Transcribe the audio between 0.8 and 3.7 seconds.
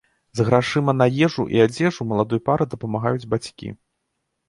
на ежу і адзежу маладой пары дапамагаюць бацькі.